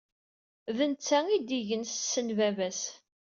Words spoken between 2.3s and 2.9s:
baba-s.